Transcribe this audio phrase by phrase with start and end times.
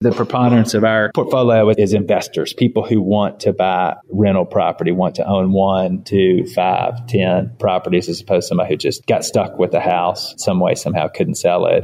[0.00, 5.16] The preponderance of our portfolio is investors, people who want to buy rental property, want
[5.16, 9.58] to own one, two, five, ten properties, as opposed to somebody who just got stuck
[9.58, 11.82] with a house some way, somehow couldn't sell it.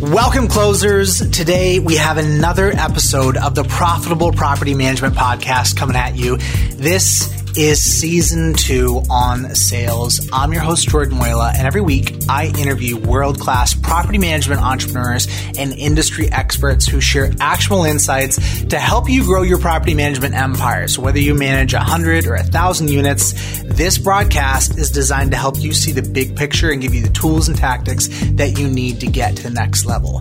[0.00, 1.28] Welcome, closers.
[1.32, 6.36] Today we have another episode of the Profitable Property Management Podcast coming at you.
[6.76, 10.28] This is season two on sales.
[10.32, 15.26] I'm your host, Jordan Muela, and every week I interview world class property management entrepreneurs
[15.58, 20.86] and industry experts who share actual insights to help you grow your property management empire.
[20.86, 23.32] So, whether you manage 100 or 1,000 units,
[23.64, 27.12] this broadcast is designed to help you see the big picture and give you the
[27.12, 30.20] tools and tactics that you need to get to the next level.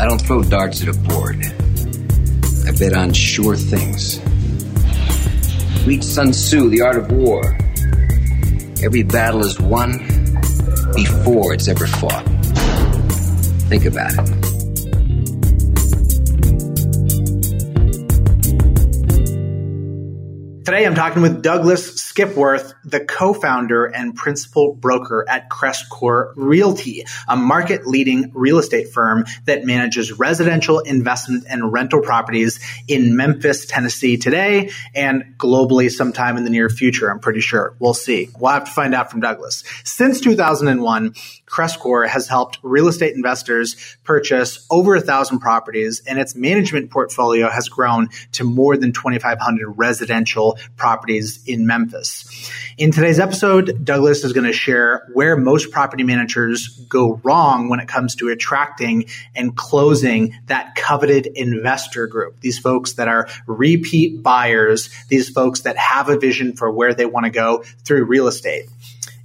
[0.00, 1.36] I don't throw darts at a board.
[2.66, 4.18] I bet on sure things.
[5.86, 7.56] Read Sun Tzu, The Art of War.
[8.84, 9.98] Every battle is won
[10.94, 12.24] before it's ever fought.
[13.68, 14.39] Think about it.
[20.70, 27.36] Today I'm talking with Douglas Skipworth, the co-founder and principal broker at Crestcore Realty, a
[27.36, 34.16] market leading real estate firm that manages residential investment and rental properties in Memphis, Tennessee
[34.16, 37.10] today and globally sometime in the near future.
[37.10, 37.74] I'm pretty sure.
[37.80, 38.28] We'll see.
[38.38, 39.64] We'll have to find out from Douglas.
[39.82, 41.14] Since 2001,
[41.46, 47.50] Crestcore has helped real estate investors purchase over a thousand properties and its management portfolio
[47.50, 52.50] has grown to more than 2,500 residential properties in Memphis.
[52.78, 57.80] In today's episode, Douglas is going to share where most property managers go wrong when
[57.80, 62.40] it comes to attracting and closing that coveted investor group.
[62.40, 67.06] These folks that are repeat buyers, these folks that have a vision for where they
[67.06, 68.66] want to go through real estate.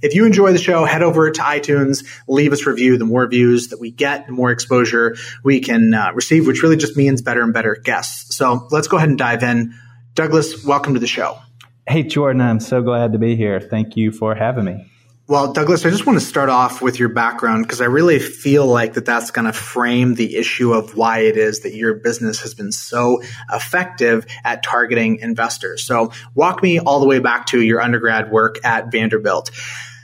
[0.02, 2.98] If you enjoy the show, head over to iTunes, leave us a review.
[2.98, 6.76] The more views that we get, the more exposure we can uh, receive, which really
[6.76, 8.36] just means better and better guests.
[8.36, 9.74] So let's go ahead and dive in.
[10.16, 11.38] Douglas, welcome to the show.
[11.86, 13.60] Hey, Jordan, I'm so glad to be here.
[13.60, 14.90] Thank you for having me.
[15.28, 18.66] Well, Douglas, I just want to start off with your background because I really feel
[18.66, 22.40] like that that's going to frame the issue of why it is that your business
[22.40, 23.22] has been so
[23.52, 25.84] effective at targeting investors.
[25.84, 29.50] So walk me all the way back to your undergrad work at Vanderbilt.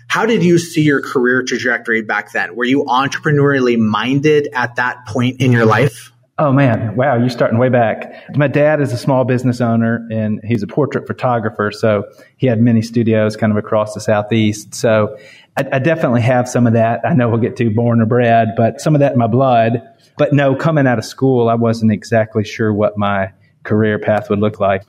[0.08, 2.54] How did you see your career trajectory back then?
[2.54, 6.11] Were you entrepreneurially minded at that point in your life?
[6.38, 8.36] Oh man, wow, you're starting way back.
[8.36, 11.70] My dad is a small business owner and he's a portrait photographer.
[11.70, 12.04] So
[12.36, 14.74] he had many studios kind of across the Southeast.
[14.74, 15.18] So
[15.56, 17.00] I, I definitely have some of that.
[17.04, 19.82] I know we'll get to born or bred, but some of that in my blood.
[20.16, 23.32] But no, coming out of school, I wasn't exactly sure what my
[23.62, 24.84] career path would look like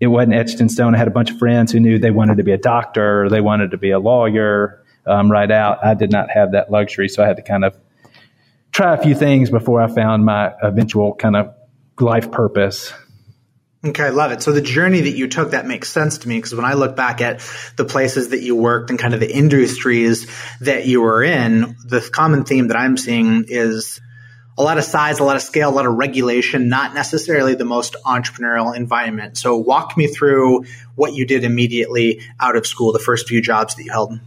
[0.00, 0.94] it wasn't etched in stone.
[0.94, 3.30] I had a bunch of friends who knew they wanted to be a doctor or
[3.30, 5.84] they wanted to be a lawyer um, right out.
[5.84, 7.76] I did not have that luxury, so I had to kind of
[8.76, 11.54] try a few things before I found my eventual kind of
[11.98, 12.92] life purpose.
[13.82, 14.42] Okay, I love it.
[14.42, 16.94] So the journey that you took that makes sense to me because when I look
[16.94, 17.40] back at
[17.76, 22.06] the places that you worked and kind of the industries that you were in, the
[22.12, 23.98] common theme that I'm seeing is
[24.58, 27.64] a lot of size, a lot of scale, a lot of regulation, not necessarily the
[27.64, 29.38] most entrepreneurial environment.
[29.38, 30.64] So walk me through
[30.96, 34.20] what you did immediately out of school, the first few jobs that you held.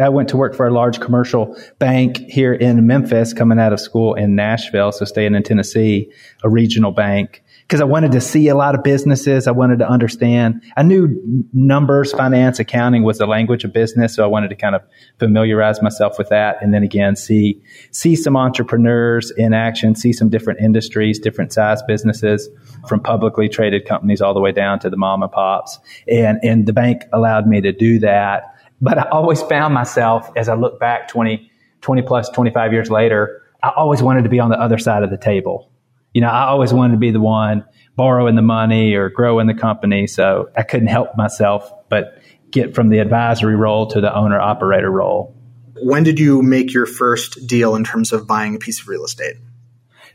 [0.00, 3.80] I went to work for a large commercial bank here in Memphis coming out of
[3.80, 4.90] school in Nashville.
[4.92, 6.10] So staying in Tennessee,
[6.42, 7.42] a regional bank
[7.72, 9.46] because I wanted to see a lot of businesses.
[9.46, 10.62] I wanted to understand.
[10.76, 14.74] I knew numbers, finance, accounting was the language of business, so I wanted to kind
[14.74, 14.82] of
[15.18, 20.28] familiarize myself with that, and then again see see some entrepreneurs in action, see some
[20.28, 22.48] different industries, different size businesses,
[22.86, 26.66] from publicly traded companies all the way down to the mom and pops, and and
[26.66, 28.51] the bank allowed me to do that.
[28.82, 31.50] But I always found myself as I look back 20,
[31.80, 35.10] 20 plus, 25 years later, I always wanted to be on the other side of
[35.10, 35.72] the table
[36.14, 37.64] you know, I always wanted to be the one
[37.96, 40.06] borrowing the money or growing the company.
[40.06, 42.18] So I couldn't help myself but
[42.50, 45.34] get from the advisory role to the owner operator role.
[45.82, 49.04] When did you make your first deal in terms of buying a piece of real
[49.04, 49.36] estate?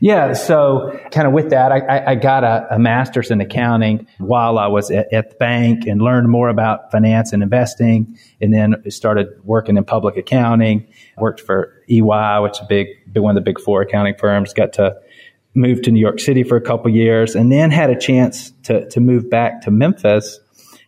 [0.00, 4.58] Yeah, so kind of with that, I, I got a, a, master's in accounting while
[4.58, 8.82] I was at, at, the bank and learned more about finance and investing, and then
[8.90, 10.86] started working in public accounting.
[11.16, 14.52] Worked for EY, which is a big, one of the big four accounting firms.
[14.52, 14.96] Got to
[15.54, 18.88] move to New York City for a couple years, and then had a chance to
[18.90, 20.38] to move back to Memphis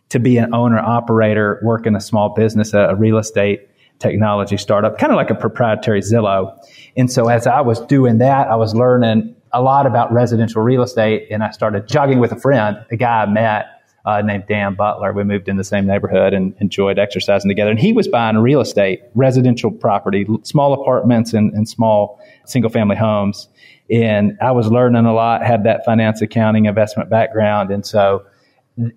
[0.09, 3.67] to be an owner operator, work in a small business, a, a real estate
[4.01, 6.57] technology startup, kind of like a proprietary Zillow.
[6.97, 10.81] And so as I was doing that, I was learning a lot about residential real
[10.81, 13.65] estate, and I started jogging with a friend, a guy I met
[14.05, 15.13] uh, named Dan Butler.
[15.13, 17.69] We moved in the same neighborhood and enjoyed exercising together.
[17.71, 22.95] And he was buying real estate, residential property, small apartments and, and small single family
[22.95, 23.47] homes.
[23.91, 27.71] And I was learning a lot, had that finance, accounting, investment background.
[27.71, 28.25] And so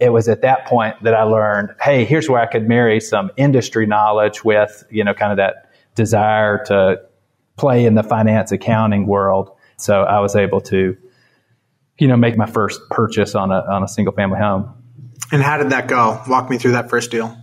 [0.01, 3.31] it was at that point that I learned, hey, here's where I could marry some
[3.37, 7.01] industry knowledge with, you know, kind of that desire to
[7.57, 9.51] play in the finance accounting world.
[9.77, 10.97] So I was able to,
[11.99, 14.73] you know, make my first purchase on a on a single family home.
[15.33, 16.21] And how did that go?
[16.29, 17.37] Walk me through that first deal.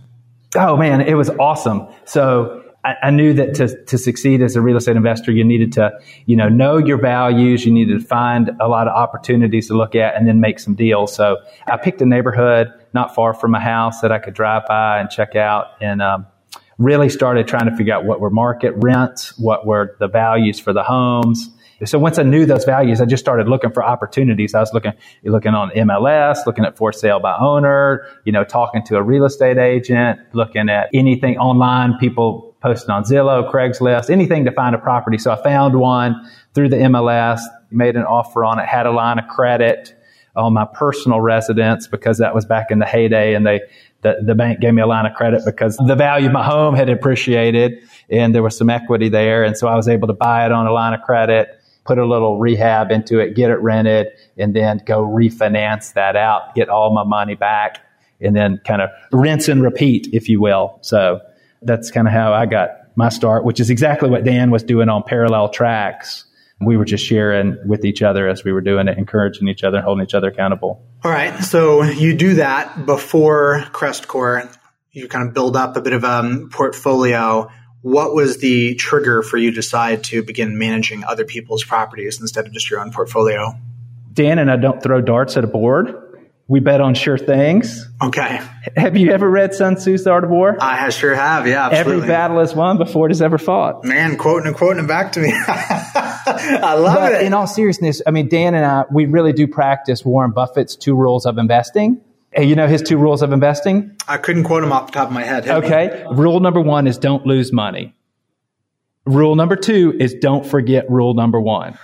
[0.54, 1.88] Oh man, it was awesome.
[2.04, 5.72] So I, I, knew that to, to succeed as a real estate investor, you needed
[5.74, 5.92] to,
[6.26, 7.64] you know, know your values.
[7.64, 10.74] You needed to find a lot of opportunities to look at and then make some
[10.74, 11.14] deals.
[11.14, 15.00] So I picked a neighborhood not far from my house that I could drive by
[15.00, 16.26] and check out and, um,
[16.78, 20.72] really started trying to figure out what were market rents, what were the values for
[20.72, 21.50] the homes,
[21.84, 24.54] so once I knew those values, I just started looking for opportunities.
[24.54, 24.92] I was looking,
[25.24, 29.24] looking on MLS, looking at for sale by owner, you know, talking to a real
[29.24, 34.78] estate agent, looking at anything online, people posting on Zillow, Craigslist, anything to find a
[34.78, 35.18] property.
[35.18, 39.18] So I found one through the MLS, made an offer on it, had a line
[39.18, 39.94] of credit
[40.34, 43.60] on my personal residence because that was back in the heyday and they,
[44.00, 46.74] the, the bank gave me a line of credit because the value of my home
[46.74, 49.44] had appreciated and there was some equity there.
[49.44, 52.06] And so I was able to buy it on a line of credit put a
[52.06, 56.94] little rehab into it, get it rented, and then go refinance that out, get all
[56.94, 57.80] my money back,
[58.20, 60.78] and then kind of rinse and repeat, if you will.
[60.82, 61.20] So
[61.64, 64.88] that's kind of how I got my start, which is exactly what Dan was doing
[64.88, 66.24] on parallel tracks.
[66.60, 69.78] We were just sharing with each other as we were doing it, encouraging each other,
[69.78, 70.84] and holding each other accountable.
[71.02, 71.42] All right.
[71.42, 74.54] So you do that before CrestCore.
[74.92, 77.50] You kind of build up a bit of a um, portfolio
[77.82, 82.46] what was the trigger for you to decide to begin managing other people's properties instead
[82.46, 83.52] of just your own portfolio?
[84.12, 86.01] Dan and I don't throw darts at a board.
[86.52, 87.88] We bet on sure things.
[88.02, 88.38] Okay.
[88.76, 90.58] Have you ever read Sun Tzu's The Art of War?
[90.60, 91.94] I sure have, yeah, absolutely.
[91.94, 93.84] Every battle is won before it is ever fought.
[93.84, 95.32] Man, quoting and quoting it back to me.
[95.46, 97.22] I love but it.
[97.22, 100.94] In all seriousness, I mean, Dan and I, we really do practice Warren Buffett's two
[100.94, 102.02] rules of investing
[102.34, 103.96] Hey, you know his two rules of investing?
[104.08, 105.44] I couldn't quote them off the top of my head.
[105.44, 106.04] Hit okay.
[106.10, 106.16] Me.
[106.16, 107.94] Rule number one is don't lose money.
[109.04, 111.78] Rule number two is don't forget rule number one.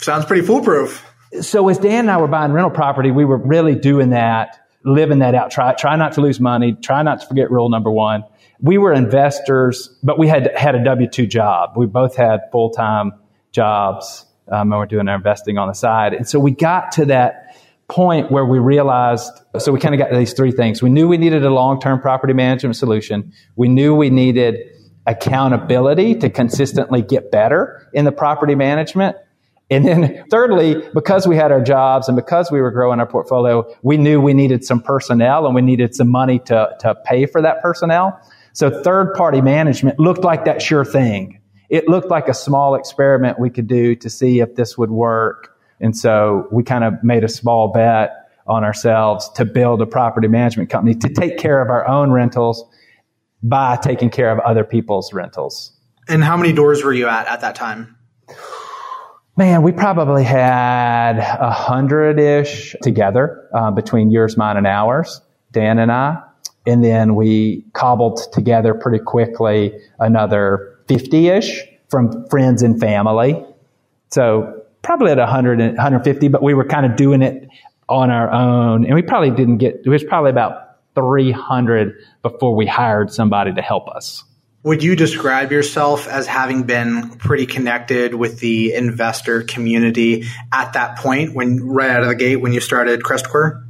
[0.00, 1.06] Sounds pretty foolproof.
[1.40, 5.20] So as Dan and I were buying rental property, we were really doing that, living
[5.20, 5.50] that out.
[5.50, 6.74] Try, try not to lose money.
[6.74, 8.24] Try not to forget rule number one.
[8.60, 11.70] We were investors, but we had had a W two job.
[11.76, 13.12] We both had full time
[13.50, 16.14] jobs, um, and we're doing our investing on the side.
[16.14, 17.56] And so we got to that
[17.88, 20.82] point where we realized so we kind of got these three things.
[20.82, 23.32] We knew we needed a long term property management solution.
[23.56, 24.56] We knew we needed
[25.06, 29.16] accountability to consistently get better in the property management.
[29.70, 33.64] And then thirdly, because we had our jobs and because we were growing our portfolio,
[33.82, 37.40] we knew we needed some personnel and we needed some money to, to pay for
[37.40, 38.20] that personnel.
[38.52, 41.40] So third party management looked like that sure thing.
[41.70, 45.56] It looked like a small experiment we could do to see if this would work.
[45.80, 50.28] And so we kind of made a small bet on ourselves to build a property
[50.28, 52.62] management company to take care of our own rentals
[53.42, 55.72] by taking care of other people's rentals.
[56.08, 57.96] And how many doors were you at at that time?
[59.34, 65.78] Man, we probably had a hundred ish together uh, between yours, mine, and ours, Dan
[65.78, 66.22] and I.
[66.66, 73.42] And then we cobbled together pretty quickly another 50 ish from friends and family.
[74.10, 77.48] So probably at 100 150, but we were kind of doing it
[77.88, 78.84] on our own.
[78.84, 83.62] And we probably didn't get, it was probably about 300 before we hired somebody to
[83.62, 84.24] help us.
[84.64, 90.98] Would you describe yourself as having been pretty connected with the investor community at that
[90.98, 93.66] point when right out of the gate when you started CrestCore?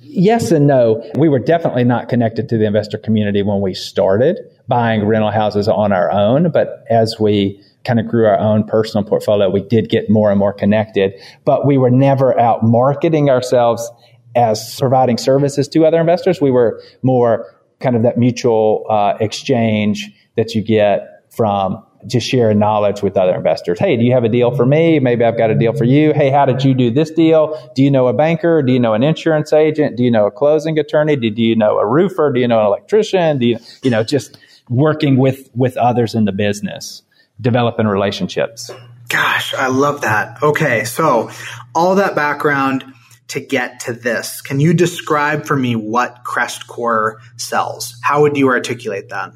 [0.00, 1.04] Yes and no.
[1.18, 5.68] We were definitely not connected to the investor community when we started buying rental houses
[5.68, 9.90] on our own, but as we kind of grew our own personal portfolio, we did
[9.90, 11.12] get more and more connected,
[11.44, 13.90] but we were never out marketing ourselves
[14.34, 16.40] as providing services to other investors.
[16.40, 22.58] We were more kind of that mutual uh, exchange that you get from just sharing
[22.58, 23.78] knowledge with other investors.
[23.78, 25.00] Hey, do you have a deal for me?
[25.00, 26.12] Maybe I've got a deal for you.
[26.12, 27.72] Hey, how did you do this deal?
[27.74, 28.62] Do you know a banker?
[28.62, 29.96] Do you know an insurance agent?
[29.96, 31.16] Do you know a closing attorney?
[31.16, 32.32] Do, do you know a roofer?
[32.32, 33.38] Do you know an electrician?
[33.38, 37.02] Do you, you know, just working with, with others in the business
[37.40, 38.70] developing relationships.
[39.08, 40.42] Gosh, I love that.
[40.42, 41.30] Okay, so
[41.74, 42.84] all that background
[43.28, 44.40] to get to this.
[44.40, 47.96] Can you describe for me what CrestCore sells?
[48.02, 49.32] How would you articulate that?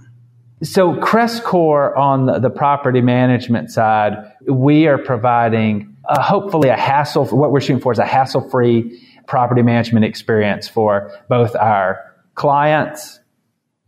[0.62, 7.24] So CrestCore on the, property management side, we are providing uh, hopefully a hassle.
[7.26, 13.20] What we're shooting for is a hassle-free property management experience for both our clients,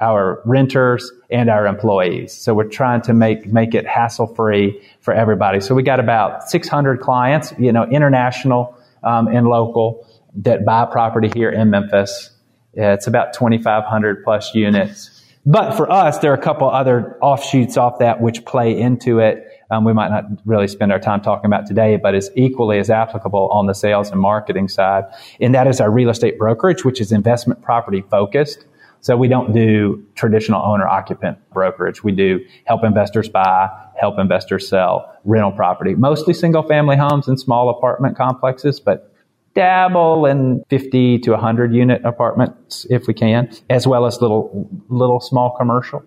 [0.01, 2.33] our renters, and our employees.
[2.33, 5.61] So we're trying to make make it hassle free for everybody.
[5.61, 10.07] So we got about 600 clients, you know, international um, and local
[10.37, 12.31] that buy property here in Memphis.
[12.75, 15.23] Yeah, it's about 2,500 plus units.
[15.45, 19.45] But for us, there are a couple other offshoots off that which play into it.
[19.71, 22.91] Um, we might not really spend our time talking about today, but is equally as
[22.91, 25.05] applicable on the sales and marketing side.
[25.41, 28.65] And that is our real estate brokerage, which is investment property focused.
[29.03, 32.05] So we don't do traditional owner occupant brokerage.
[32.05, 33.69] We do help investors buy,
[34.01, 39.13] help investors sell rental property, mostly single family homes and small apartment complexes, but
[39.55, 45.19] dabble in 50 to 100 unit apartments if we can, as well as little, little
[45.19, 46.05] small commercial.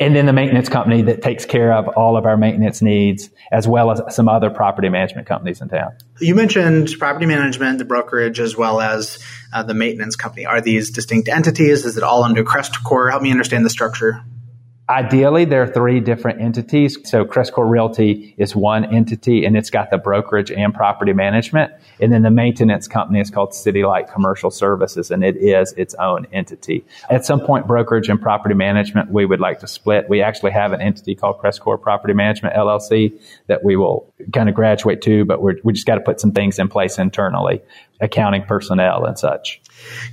[0.00, 3.66] And then the maintenance company that takes care of all of our maintenance needs, as
[3.66, 5.90] well as some other property management companies in town.
[6.20, 9.18] You mentioned property management, the brokerage, as well as
[9.52, 10.46] uh, the maintenance company.
[10.46, 11.84] Are these distinct entities?
[11.84, 13.10] Is it all under CrestCore?
[13.10, 14.22] Help me understand the structure.
[14.90, 16.96] Ideally, there are three different entities.
[17.04, 21.72] So Crestcore Realty is one entity and it's got the brokerage and property management.
[22.00, 25.94] And then the maintenance company is called City Light Commercial Services and it is its
[25.96, 26.86] own entity.
[27.10, 30.08] At some point, brokerage and property management, we would like to split.
[30.08, 34.54] We actually have an entity called Crestcore Property Management LLC that we will kind of
[34.54, 37.60] graduate to, but we we just got to put some things in place internally
[38.00, 39.60] accounting personnel and such.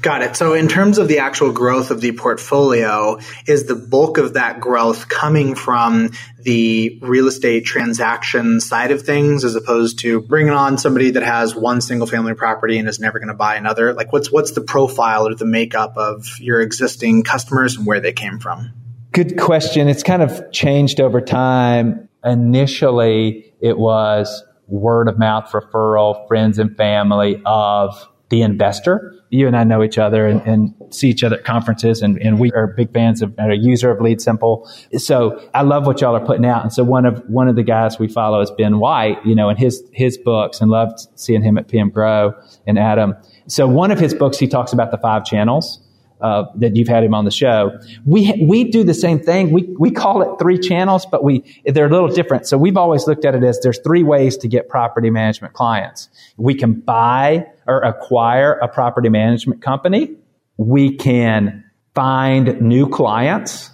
[0.01, 0.35] Got it.
[0.35, 4.59] So in terms of the actual growth of the portfolio, is the bulk of that
[4.59, 10.77] growth coming from the real estate transaction side of things as opposed to bringing on
[10.77, 13.93] somebody that has one single family property and is never going to buy another?
[13.93, 18.13] Like what's what's the profile or the makeup of your existing customers and where they
[18.13, 18.73] came from?
[19.11, 19.87] Good question.
[19.87, 22.09] It's kind of changed over time.
[22.23, 29.15] Initially, it was word of mouth referral, friends and family of the investor.
[29.29, 32.37] You and I know each other and, and see each other at conferences, and, and,
[32.37, 34.69] we are big fans of and a user of Lead Simple.
[34.97, 36.61] So I love what y'all are putting out.
[36.61, 39.47] And so one of one of the guys we follow is Ben White, you know,
[39.47, 42.33] and his his books, and loved seeing him at PM Grow
[42.67, 43.15] and Adam.
[43.47, 45.79] So one of his books, he talks about the five channels
[46.21, 47.77] uh, that you've had him on the show.
[48.05, 49.51] We we do the same thing.
[49.51, 52.47] We we call it three channels, but we they're a little different.
[52.47, 56.09] So we've always looked at it as there's three ways to get property management clients.
[56.37, 60.15] We can buy or acquire a property management company.
[60.57, 63.71] We can find new clients,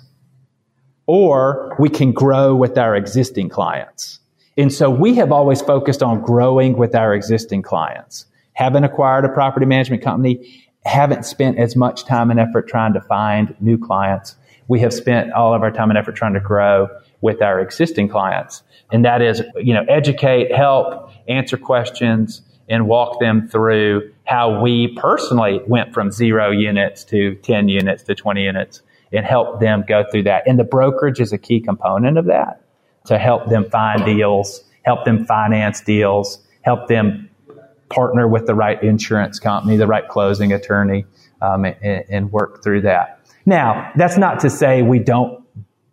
[1.06, 4.20] or we can grow with our existing clients.
[4.58, 8.26] And so we have always focused on growing with our existing clients.
[8.54, 13.02] Haven't acquired a property management company haven't spent as much time and effort trying to
[13.02, 14.36] find new clients.
[14.68, 16.88] We have spent all of our time and effort trying to grow
[17.22, 18.64] with our existing clients.
[18.92, 24.96] And that is, you know, educate, help, answer questions, and walk them through how we
[24.96, 30.06] personally went from zero units to 10 units to 20 units and help them go
[30.10, 30.48] through that.
[30.48, 32.64] And the brokerage is a key component of that
[33.06, 37.30] to help them find deals, help them finance deals, help them
[37.92, 41.06] partner with the right insurance company, the right closing attorney,
[41.42, 43.20] um, and, and, work through that.
[43.46, 45.44] Now, that's not to say we don't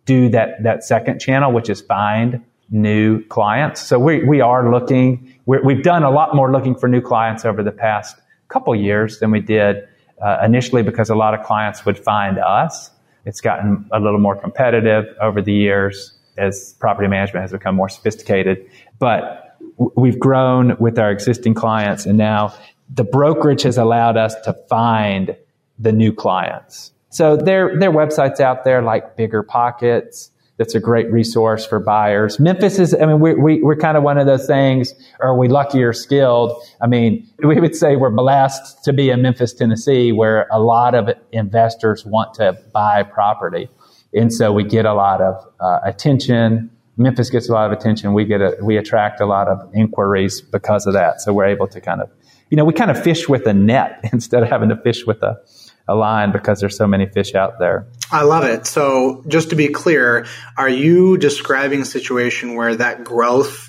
[0.05, 3.81] do that, that second channel, which is find new clients.
[3.81, 7.45] So we, we are looking, we have done a lot more looking for new clients
[7.45, 8.15] over the past
[8.47, 9.87] couple years than we did
[10.21, 12.91] uh, initially because a lot of clients would find us.
[13.25, 17.89] It's gotten a little more competitive over the years as property management has become more
[17.89, 18.65] sophisticated.
[18.97, 19.48] But
[19.95, 22.53] we've grown with our existing clients and now
[22.93, 25.35] the brokerage has allowed us to find
[25.77, 26.91] the new clients.
[27.09, 30.31] So there, there are websites out there like Bigger Pockets.
[30.57, 32.39] That's a great resource for buyers.
[32.39, 34.93] Memphis is, I mean, we, we, we're kind of one of those things.
[35.21, 36.61] Are we lucky or skilled?
[36.81, 40.95] I mean, we would say we're blessed to be in Memphis, Tennessee, where a lot
[40.95, 43.69] of investors want to buy property.
[44.13, 48.13] And so we get a lot of uh, attention Memphis gets a lot of attention.
[48.13, 51.21] We get a, we attract a lot of inquiries because of that.
[51.21, 52.11] So we're able to kind of,
[52.49, 55.23] you know, we kind of fish with a net instead of having to fish with
[55.23, 55.39] a,
[55.87, 57.87] a line because there's so many fish out there.
[58.11, 58.67] I love it.
[58.67, 60.25] So just to be clear,
[60.57, 63.68] are you describing a situation where that growth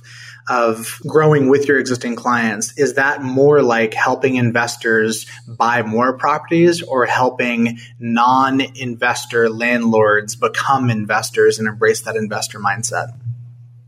[0.51, 6.83] of growing with your existing clients, is that more like helping investors buy more properties
[6.83, 13.17] or helping non investor landlords become investors and embrace that investor mindset?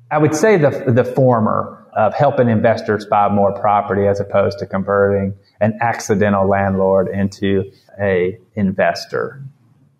[0.08, 4.66] I would say the, the former of helping investors buy more property as opposed to
[4.66, 9.42] converting an accidental landlord into a investor.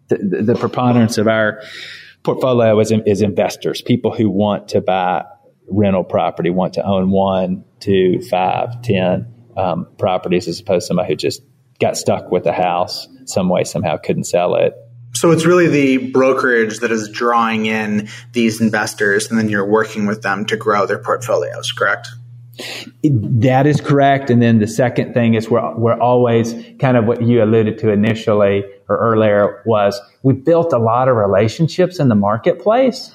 [0.09, 1.61] The, the, the preponderance of our
[2.23, 5.25] portfolio is, is investors, people who want to buy
[5.69, 11.09] rental property, want to own one, two, five, ten, um, properties as opposed to somebody
[11.09, 11.43] who just
[11.81, 14.75] got stuck with a house some way, somehow couldn't sell it.
[15.15, 20.07] So it's really the brokerage that is drawing in these investors, and then you're working
[20.07, 22.09] with them to grow their portfolios, correct?
[23.03, 24.31] That is correct.
[24.31, 27.91] And then the second thing is we're, we're always kind of what you alluded to
[27.91, 33.11] initially or earlier was we built a lot of relationships in the marketplace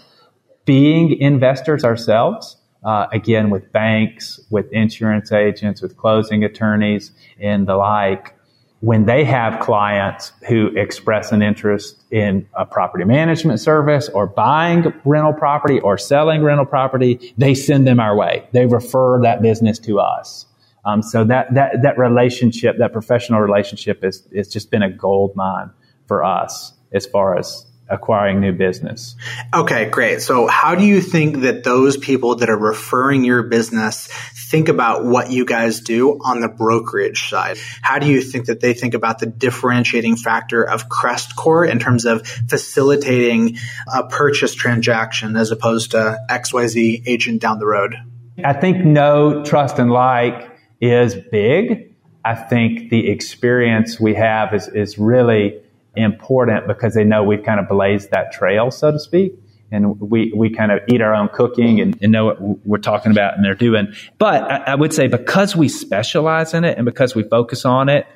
[0.68, 2.58] being investors ourselves.
[2.84, 8.38] Uh, again, with banks, with insurance agents, with closing attorneys and the like
[8.80, 14.94] when they have clients who express an interest in a property management service or buying
[15.04, 18.48] rental property or selling rental property, they send them our way.
[18.52, 20.46] They refer that business to us.
[20.86, 25.36] Um, so that, that, that relationship, that professional relationship is, it's just been a gold
[25.36, 25.72] mine
[26.08, 29.16] for us as far as acquiring new business.
[29.54, 30.22] Okay, great.
[30.22, 35.06] So how do you think that those people that are referring your business think about
[35.06, 37.58] what you guys do on the brokerage side?
[37.82, 42.06] How do you think that they think about the differentiating factor of CrestCore in terms
[42.06, 43.58] of facilitating
[43.94, 47.96] a purchase transaction as opposed to XYZ agent down the road?
[48.44, 51.96] I think know, trust, and like is big.
[52.24, 55.62] I think the experience we have is, is really
[55.98, 59.34] important because they know we've kind of blazed that trail, so to speak.
[59.70, 63.12] And we, we kind of eat our own cooking and, and know what we're talking
[63.12, 63.94] about and they're doing.
[64.18, 67.90] But I, I would say because we specialize in it and because we focus on
[67.90, 68.08] it,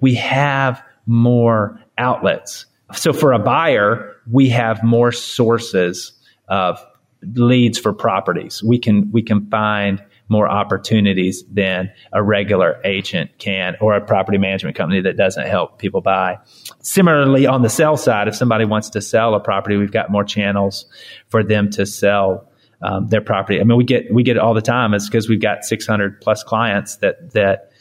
[0.00, 2.66] we have more outlets.
[2.92, 6.12] So for a buyer, we have more sources
[6.48, 6.84] of
[7.22, 8.62] leads for properties.
[8.62, 14.38] We can, we can find more opportunities than a regular agent can or a property
[14.38, 16.38] management company that doesn't help people buy.
[16.80, 20.24] Similarly, on the sell side, if somebody wants to sell a property, we've got more
[20.24, 20.86] channels
[21.28, 22.48] for them to sell
[22.80, 23.60] um, their property.
[23.60, 24.94] I mean, we get we get it all the time.
[24.94, 27.72] It's because we've got 600 plus clients that that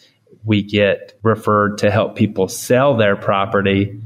[0.43, 4.01] we get referred to help people sell their property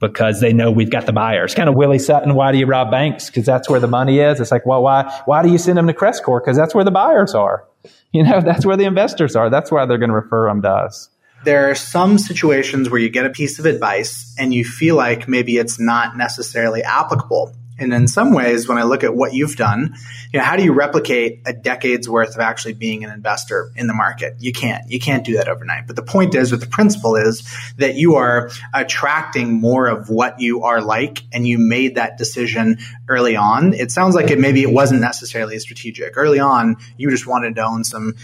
[0.00, 1.54] because they know we've got the buyers.
[1.54, 3.28] Kind of Willie Sutton, why do you rob banks?
[3.28, 4.40] Because that's where the money is.
[4.40, 6.40] It's like, well, why why do you send them to CrestCore?
[6.40, 7.66] Because that's where the buyers are.
[8.14, 9.50] You know, that's where the investors are.
[9.50, 11.10] That's why they're going to refer them to us.
[11.44, 15.26] There are some situations where you get a piece of advice and you feel like
[15.26, 17.52] maybe it's not necessarily applicable.
[17.78, 19.96] And in some ways, when I look at what you've done,
[20.32, 23.86] you know, how do you replicate a decade's worth of actually being an investor in
[23.86, 24.36] the market?
[24.38, 24.90] You can't.
[24.90, 25.86] You can't do that overnight.
[25.86, 27.42] But the point is, with the principle is
[27.78, 32.78] that you are attracting more of what you are like, and you made that decision
[33.08, 33.74] early on.
[33.74, 36.16] It sounds like it maybe it wasn't necessarily strategic.
[36.16, 38.14] Early on, you just wanted to own some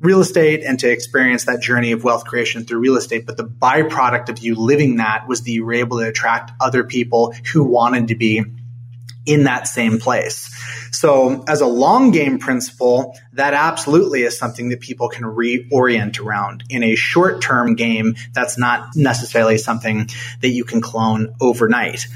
[0.00, 3.26] real estate and to experience that journey of wealth creation through real estate.
[3.26, 6.84] But the byproduct of you living that was that you were able to attract other
[6.84, 8.42] people who wanted to be
[9.30, 10.50] in that same place.
[10.90, 16.64] So as a long game principle, that absolutely is something that people can reorient around.
[16.68, 20.08] In a short term game, that's not necessarily something
[20.40, 22.06] that you can clone overnight.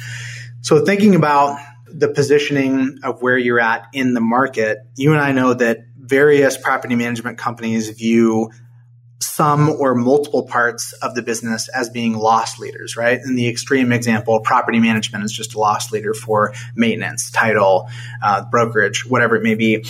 [0.62, 5.30] So thinking about the positioning of where you're at in the market, you and I
[5.30, 8.50] know that various property management companies view
[9.24, 13.20] some or multiple parts of the business as being loss leaders, right?
[13.20, 17.88] In the extreme example, property management is just a loss leader for maintenance, title,
[18.22, 19.84] uh, brokerage, whatever it may be.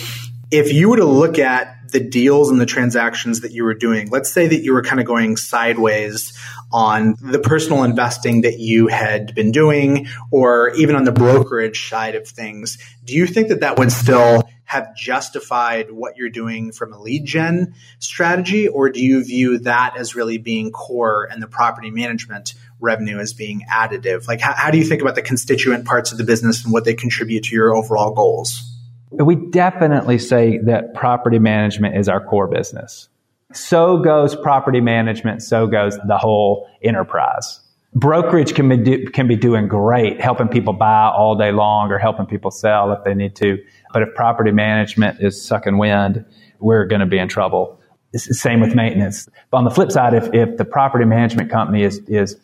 [0.51, 4.09] If you were to look at the deals and the transactions that you were doing,
[4.09, 6.37] let's say that you were kind of going sideways
[6.71, 12.15] on the personal investing that you had been doing, or even on the brokerage side
[12.15, 16.91] of things, do you think that that would still have justified what you're doing from
[16.91, 21.47] a lead gen strategy, or do you view that as really being core and the
[21.47, 24.27] property management revenue as being additive?
[24.27, 26.83] Like, how, how do you think about the constituent parts of the business and what
[26.83, 28.74] they contribute to your overall goals?
[29.11, 33.09] We definitely say that property management is our core business.
[33.53, 37.61] So goes property management, so goes the whole enterprise
[37.95, 41.97] brokerage can be do, can be doing great, helping people buy all day long or
[41.97, 43.57] helping people sell if they need to.
[43.93, 46.25] But if property management is sucking wind,
[46.59, 47.79] we're going to be in trouble.
[48.13, 49.27] It's the same with maintenance.
[49.49, 52.37] But on the flip side, if, if the property management company is is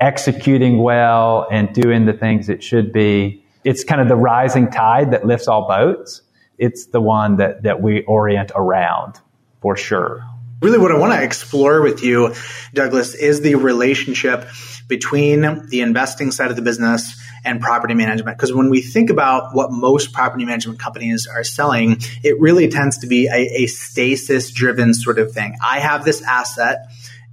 [0.00, 5.12] executing well and doing the things it should be, it's kind of the rising tide
[5.12, 6.22] that lifts all boats.
[6.58, 9.20] It's the one that, that we orient around
[9.60, 10.22] for sure.
[10.60, 12.34] Really, what I want to explore with you,
[12.72, 14.48] Douglas, is the relationship
[14.88, 18.38] between the investing side of the business and property management.
[18.38, 22.98] Because when we think about what most property management companies are selling, it really tends
[22.98, 25.56] to be a, a stasis driven sort of thing.
[25.62, 26.86] I have this asset.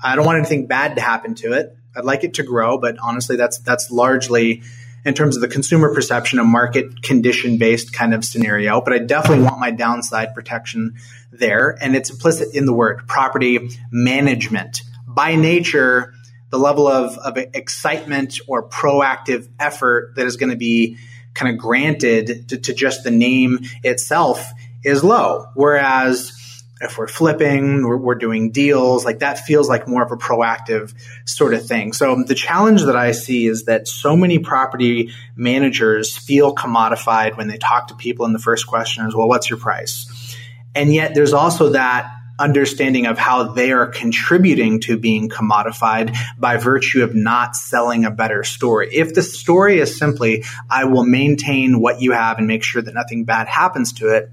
[0.04, 1.78] I don't want anything bad to happen to it.
[1.96, 4.64] I'd like it to grow, but honestly, that's that's largely
[5.06, 9.00] in terms of the consumer perception, a market condition based kind of scenario, but I
[9.00, 10.96] definitely want my downside protection
[11.32, 11.78] there.
[11.82, 14.82] And it's implicit in the word property management.
[15.08, 16.14] By nature,
[16.50, 20.98] the level of, of excitement or proactive effort that is going to be
[21.34, 24.52] kind of granted to, to just the name itself
[24.84, 25.48] is low.
[25.56, 26.34] Whereas
[26.82, 30.94] if we're flipping, we're, we're, doing deals, like that feels like more of a proactive
[31.26, 31.94] sort of thing.
[31.94, 37.48] So the challenge that I see is that so many property managers feel commodified when
[37.48, 40.38] they talk to people and the first question is, well, what's your price?
[40.76, 46.58] And yet there's also that understanding of how they are contributing to being commodified by
[46.58, 48.90] virtue of not selling a better story.
[48.94, 52.94] If the story is simply, I will maintain what you have and make sure that
[52.94, 54.32] nothing bad happens to it,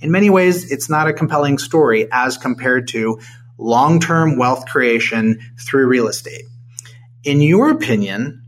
[0.00, 3.20] in many ways, it's not a compelling story as compared to
[3.58, 6.44] long term wealth creation through real estate.
[7.22, 8.44] In your opinion,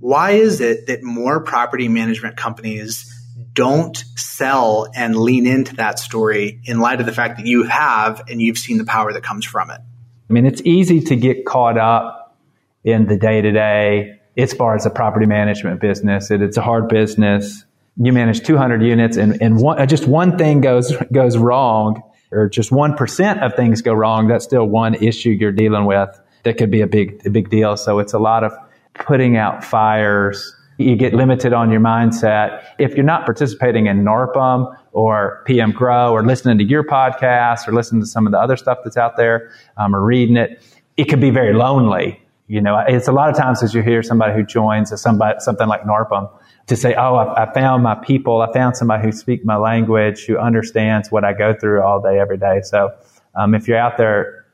[0.00, 3.12] why is it that more property management companies
[3.52, 8.22] don't sell and lean into that story in light of the fact that you have
[8.28, 9.80] and you've seen the power that comes from it?
[10.28, 12.36] I mean, it's easy to get caught up
[12.84, 16.30] in the day to day as far as a property management business.
[16.30, 17.64] It, it's a hard business
[17.98, 22.70] you manage 200 units and, and one, just one thing goes, goes wrong or just
[22.70, 26.80] 1% of things go wrong, that's still one issue you're dealing with that could be
[26.80, 27.76] a big, a big deal.
[27.76, 28.52] So it's a lot of
[28.94, 30.54] putting out fires.
[30.78, 32.62] You get limited on your mindset.
[32.78, 37.72] If you're not participating in NARPM or PM Grow or listening to your podcast or
[37.72, 40.62] listening to some of the other stuff that's out there um, or reading it,
[40.96, 42.22] it could be very lonely.
[42.48, 45.66] You know, it's a lot of times as you hear somebody who joins somebody, something
[45.66, 46.30] like NARPM,
[46.66, 48.40] to say, oh, I, I, found my people.
[48.40, 52.18] I found somebody who speaks my language, who understands what I go through all day,
[52.18, 52.60] every day.
[52.62, 52.90] So
[53.34, 54.46] um, if you're out there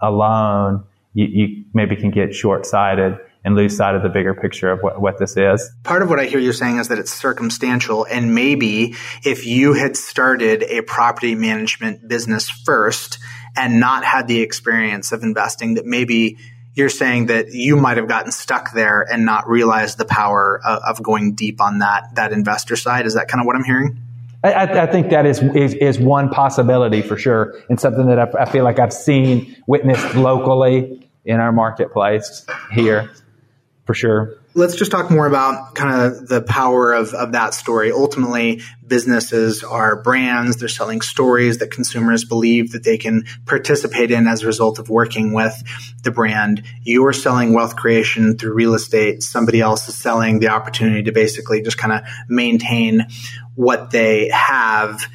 [0.00, 4.70] alone, you, you maybe can get short sighted and lose sight of the bigger picture
[4.70, 5.70] of what, what this is.
[5.82, 8.04] Part of what I hear you saying is that it's circumstantial.
[8.04, 13.18] And maybe if you had started a property management business first
[13.56, 16.36] and not had the experience of investing, that maybe
[16.74, 20.82] you're saying that you might have gotten stuck there and not realized the power of,
[20.86, 23.06] of going deep on that that investor side.
[23.06, 23.98] Is that kind of what I'm hearing?
[24.42, 28.42] I, I think that is, is, is one possibility for sure, and something that I,
[28.42, 33.10] I feel like I've seen witnessed locally in our marketplace here,
[33.84, 37.92] for sure let's just talk more about kind of the power of, of that story.
[37.92, 40.56] Ultimately, businesses are brands.
[40.56, 44.90] They're selling stories that consumers believe that they can participate in as a result of
[44.90, 45.54] working with
[46.02, 46.64] the brand.
[46.82, 49.22] You're selling wealth creation through real estate.
[49.22, 53.06] Somebody else is selling the opportunity to basically just kind of maintain
[53.54, 55.06] what they have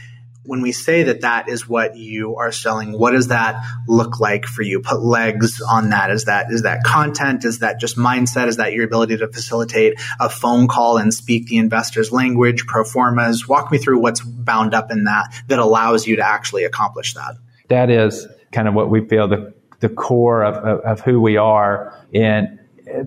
[0.45, 4.45] when we say that that is what you are selling, what does that look like
[4.45, 4.79] for you?
[4.79, 6.11] Put legs on that.
[6.11, 7.45] Is that is that content?
[7.45, 8.47] Is that just mindset?
[8.47, 12.83] Is that your ability to facilitate a phone call and speak the investor's language, pro
[12.83, 13.47] formas?
[13.47, 17.35] Walk me through what's bound up in that that allows you to actually accomplish that.
[17.69, 21.37] That is kind of what we feel the the core of, of, of who we
[21.37, 21.97] are.
[22.13, 22.59] And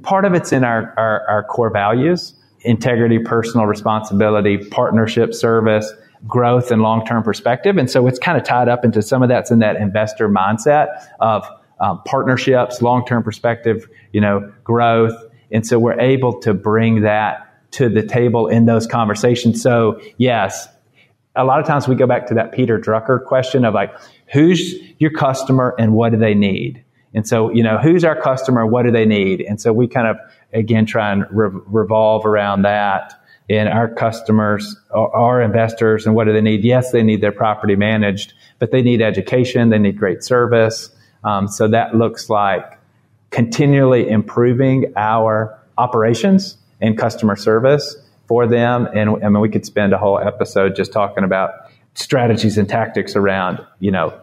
[0.03, 5.93] part of it's in our, our, our core values integrity, personal responsibility, partnership, service
[6.27, 7.77] growth and long term perspective.
[7.77, 11.07] And so it's kind of tied up into some of that's in that investor mindset
[11.21, 11.49] of
[11.81, 15.15] um, partnerships, long term perspective, you know, growth.
[15.51, 19.63] And so we're able to bring that to the table in those conversations.
[19.63, 20.69] So yes,
[21.37, 23.95] a lot of times we go back to that Peter Drucker question of like,
[24.33, 26.85] who's your customer and what do they need?
[27.15, 28.67] And so, you know, who's our customer?
[28.67, 29.41] What do they need?
[29.41, 30.17] And so we kind of,
[30.53, 33.15] again, try and re- revolve around that
[33.51, 36.65] and our customers our investors and what do they need?
[36.65, 40.91] Yes, they need their property managed, but they need education, they need great service.
[41.25, 42.79] Um, so that looks like
[43.31, 48.89] continually improving our operations and customer service for them.
[48.95, 51.53] And I mean, we could spend a whole episode just talking about
[51.95, 54.19] strategies and tactics around, you know,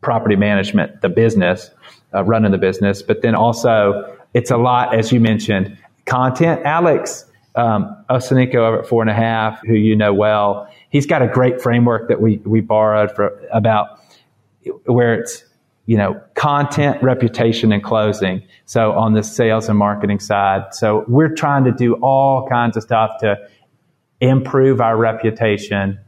[0.00, 1.70] property management, the business,
[2.14, 6.60] uh, running the business, but then also it's a lot, as you mentioned, content.
[6.64, 7.24] Alex
[7.56, 11.60] um, over at four and a half, who you know well, he's got a great
[11.60, 14.00] framework that we, we borrowed for about
[14.86, 15.44] where it's,
[15.86, 18.42] you know, content, reputation, and closing.
[18.64, 20.74] So on the sales and marketing side.
[20.74, 23.36] So we're trying to do all kinds of stuff to
[24.20, 25.98] improve our reputation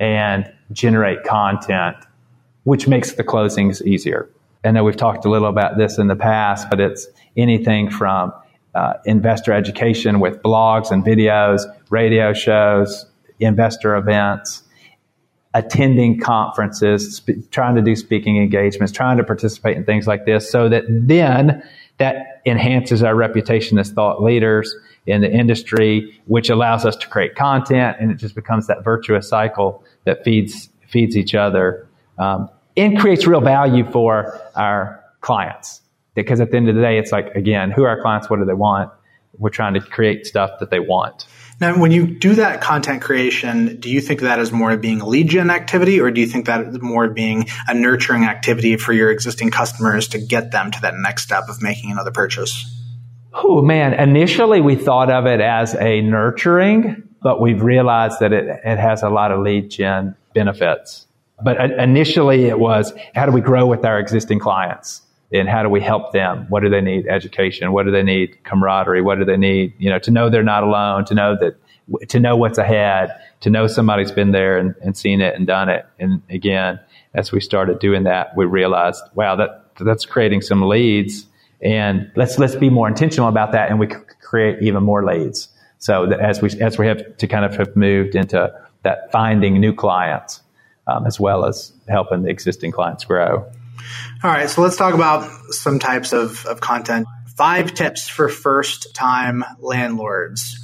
[0.00, 1.96] and generate content,
[2.64, 4.28] which makes the closings easier.
[4.64, 8.32] I know we've talked a little about this in the past, but it's anything from
[8.74, 13.06] uh, investor education with blogs and videos, radio shows,
[13.40, 14.62] investor events,
[15.54, 20.50] attending conferences, sp- trying to do speaking engagements, trying to participate in things like this
[20.50, 21.62] so that then
[21.98, 24.74] that enhances our reputation as thought leaders,
[25.06, 29.28] in the industry, which allows us to create content, and it just becomes that virtuous
[29.28, 35.81] cycle that feeds feeds each other um, and creates real value for our clients.
[36.14, 38.28] Because at the end of the day, it's like again, who are our clients?
[38.28, 38.90] What do they want?
[39.38, 41.26] We're trying to create stuff that they want.
[41.60, 45.00] Now, when you do that content creation, do you think that is more of being
[45.00, 48.76] a lead gen activity, or do you think that is more being a nurturing activity
[48.76, 52.68] for your existing customers to get them to that next step of making another purchase?
[53.32, 58.44] Oh man, initially we thought of it as a nurturing, but we've realized that it,
[58.64, 61.06] it has a lot of lead gen benefits.
[61.42, 65.02] But uh, initially it was how do we grow with our existing clients?
[65.32, 66.46] And how do we help them?
[66.48, 67.06] What do they need?
[67.06, 67.72] Education.
[67.72, 68.38] What do they need?
[68.44, 69.02] Camaraderie.
[69.02, 69.74] What do they need?
[69.78, 73.50] You know, to know they're not alone, to know that, to know what's ahead, to
[73.50, 75.86] know somebody's been there and, and seen it and done it.
[75.98, 76.80] And again,
[77.14, 81.26] as we started doing that, we realized, wow, that, that's creating some leads
[81.62, 85.48] and let's let's be more intentional about that, and we create even more leads.
[85.78, 89.72] So as we as we have to kind of have moved into that finding new
[89.72, 90.42] clients,
[90.88, 93.48] um, as well as helping the existing clients grow.
[94.22, 97.06] All right, so let's talk about some types of, of content.
[97.36, 100.58] Five tips for first time landlords.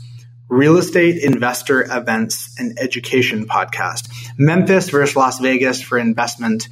[0.49, 4.09] Real estate investor events and education podcast.
[4.39, 6.69] Memphis versus Las Vegas for investment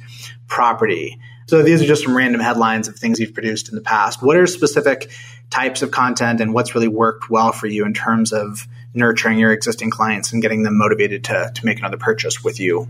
[0.47, 1.19] property.
[1.47, 4.21] So these are just some random headlines of things you've produced in the past.
[4.21, 5.11] What are specific
[5.49, 9.51] types of content and what's really worked well for you in terms of nurturing your
[9.51, 12.87] existing clients and getting them motivated to, to make another purchase with you?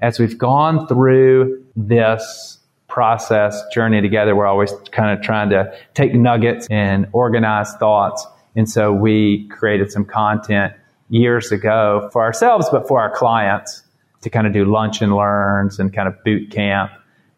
[0.00, 2.58] As we've gone through this
[2.90, 8.26] process journey together, we're always kind of trying to take nuggets and organize thoughts.
[8.56, 10.74] And so we created some content
[11.08, 13.82] years ago for ourselves, but for our clients
[14.22, 16.90] to kind of do lunch and learns and kind of boot camp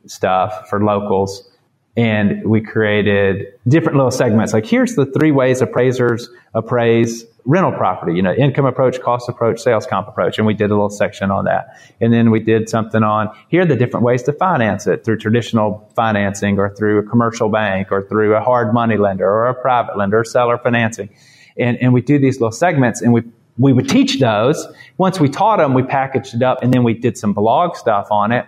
[0.06, 1.48] stuff for locals.
[1.96, 4.52] And we created different little segments.
[4.52, 9.60] Like here's the three ways appraisers appraise rental property, you know, income approach, cost approach,
[9.60, 10.38] sales comp approach.
[10.38, 11.76] And we did a little section on that.
[12.00, 15.18] And then we did something on here are the different ways to finance it through
[15.18, 19.54] traditional financing or through a commercial bank or through a hard money lender or a
[19.54, 21.10] private lender or seller financing.
[21.56, 23.22] And, and we do these little segments and we,
[23.58, 24.66] we would teach those.
[24.96, 28.08] Once we taught them, we packaged it up and then we did some blog stuff
[28.10, 28.46] on it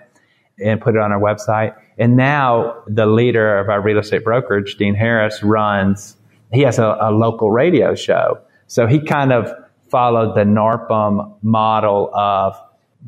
[0.62, 1.76] and put it on our website.
[1.98, 6.16] And now the leader of our real estate brokerage, Dean Harris, runs,
[6.52, 8.38] he has a, a local radio show.
[8.66, 9.52] So he kind of
[9.90, 12.56] followed the NARPM model of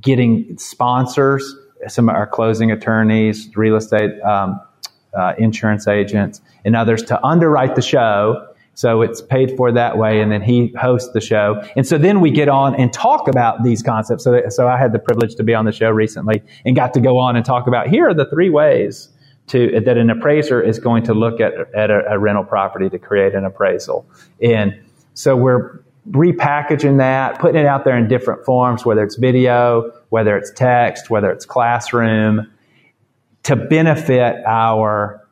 [0.01, 1.55] getting sponsors,
[1.89, 4.61] some of our closing attorneys, real estate um,
[5.15, 10.21] uh, insurance agents, and others to underwrite the show so it's paid for that way,
[10.21, 11.63] and then he hosts the show.
[11.77, 14.23] And so then we get on and talk about these concepts.
[14.23, 17.01] So, so I had the privilege to be on the show recently and got to
[17.01, 19.09] go on and talk about here are the three ways
[19.47, 22.99] to that an appraiser is going to look at, at a, a rental property to
[22.99, 24.07] create an appraisal.
[24.43, 24.79] And
[25.17, 30.37] so we're repackaging that, putting it out there in different forms, whether it's video, whether
[30.37, 32.53] it's text, whether it's classroom,
[33.45, 35.27] to benefit our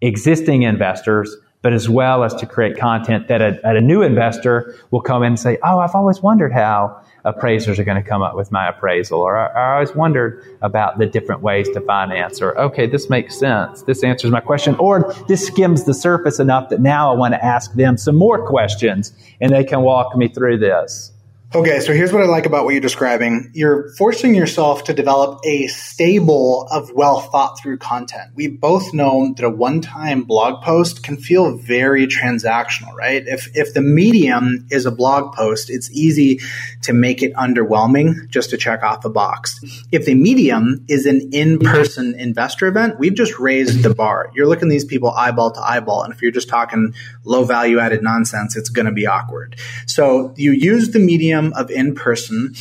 [0.00, 5.00] existing investors but as well as to create content that a, a, new investor will
[5.00, 8.34] come in and say, Oh, I've always wondered how appraisers are going to come up
[8.34, 12.58] with my appraisal, or I, I always wondered about the different ways to finance, or
[12.58, 13.82] okay, this makes sense.
[13.82, 17.44] This answers my question, or this skims the surface enough that now I want to
[17.44, 21.12] ask them some more questions and they can walk me through this.
[21.54, 23.50] Okay, so here's what I like about what you're describing.
[23.52, 28.30] You're forcing yourself to develop a stable of well thought through content.
[28.34, 33.22] We both know that a one time blog post can feel very transactional, right?
[33.26, 36.40] If, if the medium is a blog post, it's easy
[36.84, 39.60] to make it underwhelming just to check off a box.
[39.92, 44.30] If the medium is an in person investor event, we've just raised the bar.
[44.34, 46.02] You're looking these people eyeball to eyeball.
[46.02, 49.56] And if you're just talking low value added nonsense, it's going to be awkward.
[49.86, 52.54] So you use the medium of in person.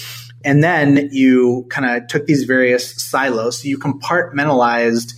[0.43, 3.61] And then you kind of took these various silos.
[3.61, 5.13] So you compartmentalized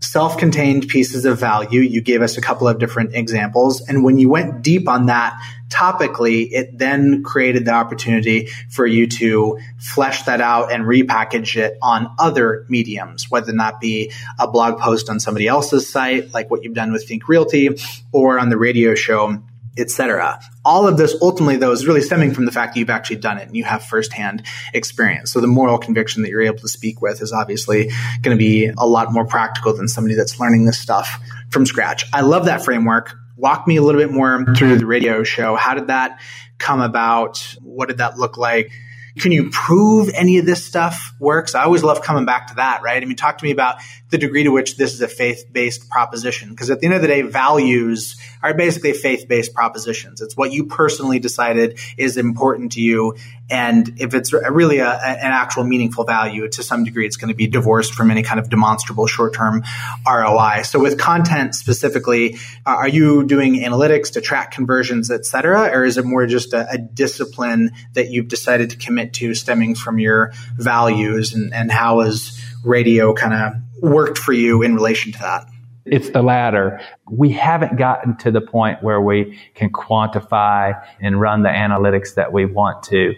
[0.00, 1.80] self contained pieces of value.
[1.80, 3.80] You gave us a couple of different examples.
[3.80, 9.06] And when you went deep on that topically, it then created the opportunity for you
[9.06, 14.78] to flesh that out and repackage it on other mediums, whether that be a blog
[14.78, 17.70] post on somebody else's site, like what you've done with Think Realty,
[18.12, 19.42] or on the radio show
[19.78, 20.40] etc.
[20.64, 23.38] All of this ultimately, though, is really stemming from the fact that you've actually done
[23.38, 25.32] it and you have firsthand experience.
[25.32, 27.90] So the moral conviction that you're able to speak with is obviously
[28.22, 32.04] going to be a lot more practical than somebody that's learning this stuff from scratch.
[32.12, 33.14] I love that framework.
[33.36, 35.56] Walk me a little bit more through the radio show.
[35.56, 36.20] How did that
[36.58, 37.56] come about?
[37.60, 38.72] What did that look like?
[39.18, 41.54] Can you prove any of this stuff works?
[41.54, 43.02] I always love coming back to that, right?
[43.02, 43.76] I mean, talk to me about
[44.10, 46.50] the degree to which this is a faith-based proposition.
[46.50, 50.20] Because at the end of the day, values are basically faith-based propositions.
[50.20, 53.16] It's what you personally decided is important to you.
[53.48, 57.34] And if it's really a, an actual meaningful value to some degree, it's going to
[57.34, 59.62] be divorced from any kind of demonstrable short-term
[60.06, 60.62] ROI.
[60.64, 62.34] So with content specifically,
[62.66, 65.70] uh, are you doing analytics to track conversions, et cetera?
[65.72, 69.74] Or is it more just a, a discipline that you've decided to commit to stemming
[69.74, 75.12] from your values and, and how has radio kind of worked for you in relation
[75.12, 75.46] to that?
[75.84, 76.80] It's the latter.
[77.08, 82.32] We haven't gotten to the point where we can quantify and run the analytics that
[82.32, 83.14] we want to.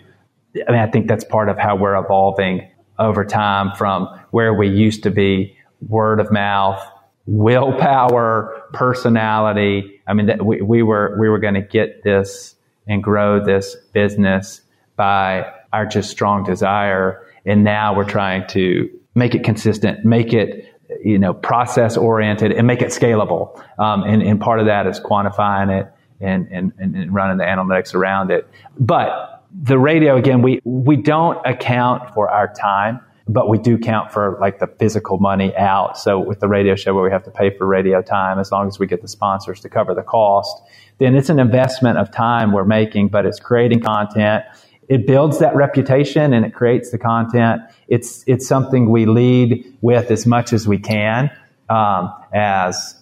[0.69, 4.69] I mean, I think that's part of how we're evolving over time from where we
[4.69, 6.83] used to be word of mouth,
[7.27, 10.01] willpower, personality.
[10.07, 12.55] I mean, we, we were, we were going to get this
[12.87, 14.63] and grow this business
[14.97, 17.27] by our just strong desire.
[17.45, 22.67] And now we're trying to make it consistent, make it you know process oriented, and
[22.67, 23.63] make it scalable.
[23.79, 27.95] Um, and, and part of that is quantifying it and, and, and running the analytics
[27.95, 28.49] around it.
[28.79, 34.11] But the radio again, we we don't account for our time but we do count
[34.11, 35.99] for like the physical money out.
[35.99, 38.67] So with the radio show where we have to pay for radio time, as long
[38.67, 40.63] as we get the sponsors to cover the cost,
[40.97, 44.45] then it's an investment of time we're making, but it's creating content
[44.89, 47.63] it builds that reputation and it creates the content.
[47.89, 51.31] It's it's something we lead with as much as we can
[51.69, 52.95] um, as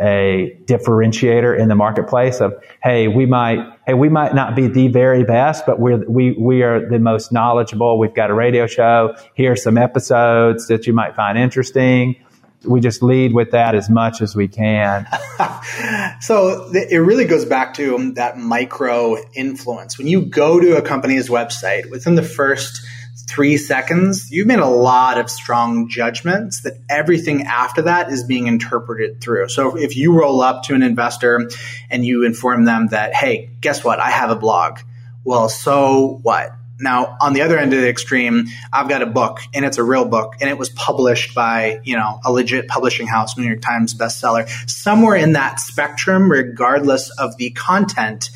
[0.00, 4.88] a differentiator in the marketplace of hey we might hey we might not be the
[4.88, 7.96] very best but we're we we are the most knowledgeable.
[7.98, 9.14] We've got a radio show.
[9.34, 12.16] Here's some episodes that you might find interesting
[12.64, 15.06] we just lead with that as much as we can.
[16.20, 19.98] so it really goes back to that micro influence.
[19.98, 22.84] When you go to a company's website, within the first
[23.28, 28.46] three seconds, you've made a lot of strong judgments that everything after that is being
[28.46, 29.48] interpreted through.
[29.48, 31.48] So if you roll up to an investor
[31.90, 33.98] and you inform them that, hey, guess what?
[33.98, 34.78] I have a blog.
[35.24, 36.50] Well, so what?
[36.78, 39.82] Now, on the other end of the extreme, I've got a book and it's a
[39.84, 43.60] real book and it was published by, you know, a legit publishing house, New York
[43.60, 44.48] Times bestseller.
[44.68, 48.30] Somewhere in that spectrum, regardless of the content,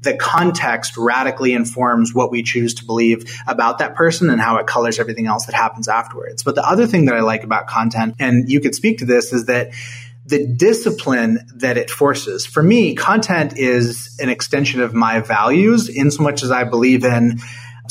[0.00, 4.66] the context radically informs what we choose to believe about that person and how it
[4.66, 6.42] colors everything else that happens afterwards.
[6.42, 9.32] But the other thing that I like about content, and you could speak to this,
[9.32, 9.70] is that
[10.26, 12.46] the discipline that it forces.
[12.46, 17.04] For me, content is an extension of my values in so much as I believe
[17.04, 17.40] in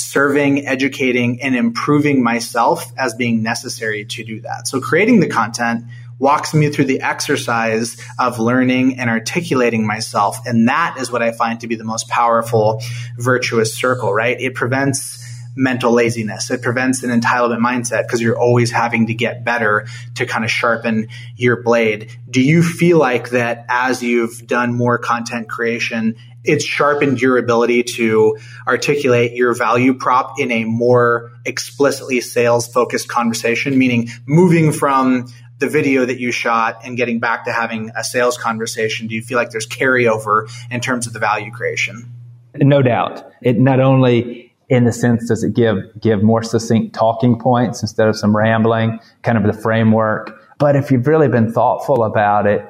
[0.01, 4.67] serving, educating, and improving myself as being necessary to do that.
[4.67, 5.85] So creating the content
[6.19, 10.37] walks me through the exercise of learning and articulating myself.
[10.45, 12.81] And that is what I find to be the most powerful
[13.17, 14.39] virtuous circle, right?
[14.39, 15.19] It prevents
[15.55, 16.49] mental laziness.
[16.49, 20.51] It prevents an entitlement mindset because you're always having to get better to kind of
[20.51, 22.15] sharpen your blade.
[22.29, 27.83] Do you feel like that as you've done more content creation it's sharpened your ability
[27.83, 35.27] to articulate your value prop in a more explicitly sales focused conversation, meaning moving from
[35.59, 39.07] the video that you shot and getting back to having a sales conversation.
[39.07, 42.11] Do you feel like there's carryover in terms of the value creation?
[42.55, 43.23] No doubt.
[43.41, 48.07] It not only in the sense does it give give more succinct talking points instead
[48.07, 50.41] of some rambling, kind of the framework.
[50.57, 52.65] But if you've really been thoughtful about it,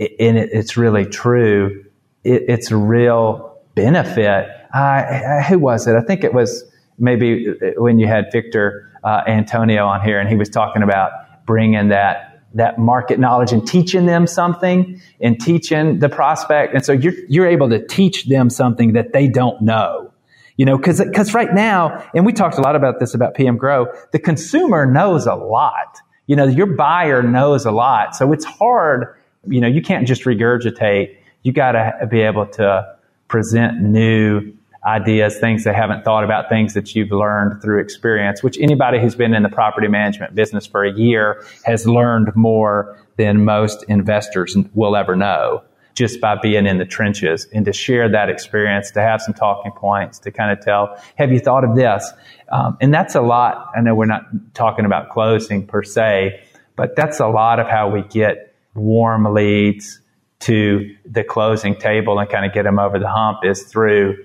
[0.00, 1.84] and it's really true,
[2.28, 4.48] it, it's a real benefit.
[4.72, 5.96] Uh, who was it?
[5.96, 6.64] I think it was
[6.98, 11.12] maybe when you had Victor uh, Antonio on here, and he was talking about
[11.46, 16.74] bringing that that market knowledge and teaching them something and teaching the prospect.
[16.74, 20.12] And so you're you're able to teach them something that they don't know.
[20.56, 23.56] You know, because because right now, and we talked a lot about this about PM
[23.56, 26.00] Grow, the consumer knows a lot.
[26.26, 29.14] You know, your buyer knows a lot, so it's hard.
[29.46, 32.96] You know, you can't just regurgitate you got to be able to
[33.28, 34.52] present new
[34.84, 39.14] ideas, things they haven't thought about, things that you've learned through experience, which anybody who's
[39.14, 44.56] been in the property management business for a year has learned more than most investors
[44.74, 45.62] will ever know
[45.94, 49.72] just by being in the trenches and to share that experience, to have some talking
[49.72, 52.12] points, to kind of tell, have you thought of this?
[52.52, 53.72] Um, and that's a lot.
[53.76, 54.22] I know we're not
[54.54, 56.40] talking about closing per se,
[56.76, 60.00] but that's a lot of how we get warm leads,
[60.40, 64.16] to the closing table and kind of get them over the hump is through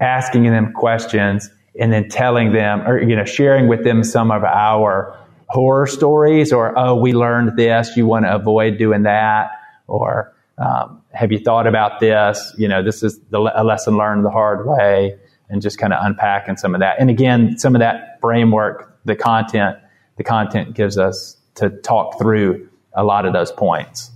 [0.00, 4.44] asking them questions and then telling them or you know sharing with them some of
[4.44, 5.16] our
[5.48, 9.50] horror stories or oh we learned this you want to avoid doing that
[9.86, 14.24] or um, have you thought about this you know this is the, a lesson learned
[14.24, 15.18] the hard way
[15.50, 16.96] and just kind of unpacking some of that.
[16.98, 19.76] And again, some of that framework, the content,
[20.16, 24.12] the content gives us to talk through a lot of those points.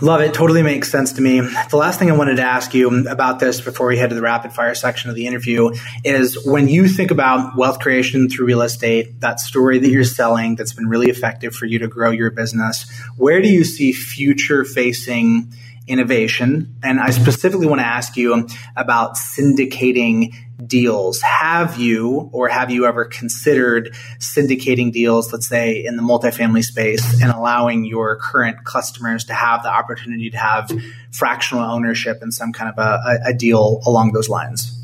[0.00, 0.32] Love it.
[0.32, 1.40] Totally makes sense to me.
[1.40, 4.22] The last thing I wanted to ask you about this before we head to the
[4.22, 5.72] rapid fire section of the interview
[6.04, 10.56] is when you think about wealth creation through real estate, that story that you're selling
[10.56, 14.64] that's been really effective for you to grow your business, where do you see future
[14.64, 15.52] facing
[15.86, 16.76] innovation?
[16.82, 20.34] And I specifically want to ask you about syndicating
[20.70, 21.20] deals.
[21.20, 27.20] Have you or have you ever considered syndicating deals, let's say in the multifamily space,
[27.20, 30.70] and allowing your current customers to have the opportunity to have
[31.12, 34.74] fractional ownership in some kind of a, a deal along those lines?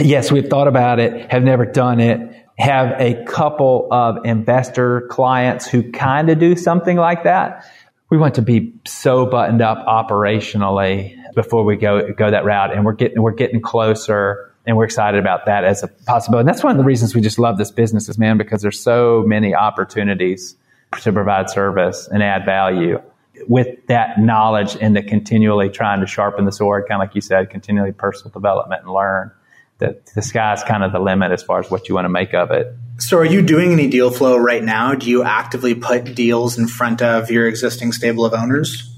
[0.00, 2.20] Yes, we've thought about it, have never done it.
[2.58, 7.66] Have a couple of investor clients who kind of do something like that.
[8.08, 12.84] We want to be so buttoned up operationally before we go go that route, and
[12.84, 16.42] we're getting we're getting closer and we're excited about that as a possibility.
[16.42, 18.80] And that's one of the reasons we just love this business is man, because there's
[18.80, 20.56] so many opportunities
[21.02, 23.00] to provide service and add value
[23.48, 27.20] with that knowledge and the continually trying to sharpen the sword, kind of like you
[27.20, 29.30] said, continually personal development and learn
[29.78, 32.32] that the sky's kind of the limit as far as what you want to make
[32.32, 32.74] of it.
[32.98, 34.94] So, are you doing any deal flow right now?
[34.94, 38.90] Do you actively put deals in front of your existing stable of owners?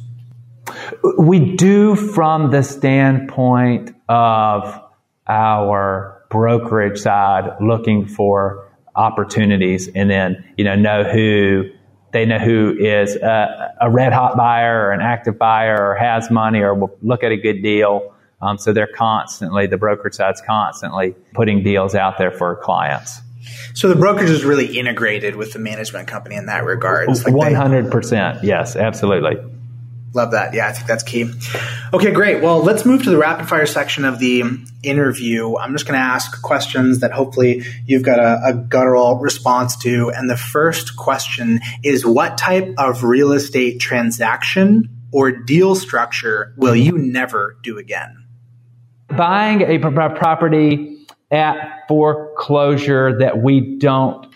[1.18, 4.87] We do from the standpoint of
[5.28, 11.64] our brokerage side looking for opportunities and then, you know, know who
[12.10, 16.30] they know who is a, a red hot buyer or an active buyer or has
[16.30, 18.14] money or will look at a good deal.
[18.40, 23.20] Um, so they're constantly, the brokerage side's constantly putting deals out there for clients.
[23.74, 27.08] So the brokerage is really integrated with the management company in that regard.
[27.26, 29.36] One hundred percent, yes, absolutely.
[30.14, 30.54] Love that.
[30.54, 31.30] Yeah, I think that's key.
[31.92, 32.42] Okay, great.
[32.42, 34.42] Well, let's move to the rapid fire section of the
[34.82, 35.56] interview.
[35.56, 40.10] I'm just going to ask questions that hopefully you've got a, a guttural response to.
[40.10, 46.76] And the first question is What type of real estate transaction or deal structure will
[46.76, 48.24] you never do again?
[49.08, 50.97] Buying a property
[51.30, 54.26] at foreclosure that we don't